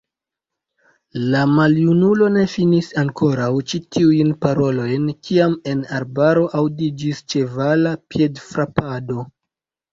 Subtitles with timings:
[1.33, 9.31] La maljunulo ne finis ankoraŭ ĉi tiujn parolojn, kiam en arbaro aŭdiĝis ĉevala piedfrapado.